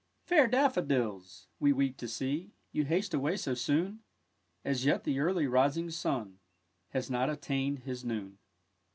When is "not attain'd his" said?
7.11-8.03